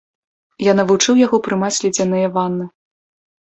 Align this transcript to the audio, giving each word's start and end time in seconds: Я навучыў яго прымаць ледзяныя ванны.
Я 0.67 0.73
навучыў 0.79 1.19
яго 1.25 1.37
прымаць 1.49 1.79
ледзяныя 1.85 2.33
ванны. 2.39 2.65